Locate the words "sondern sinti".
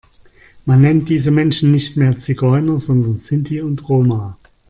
2.79-3.61